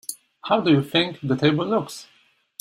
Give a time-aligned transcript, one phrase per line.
[0.45, 2.07] How do you think the table looks?